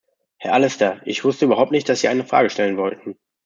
[0.37, 3.19] Herr Allister, ich wusste überhaupt nicht, dass Sie eine Frage stellen wollten.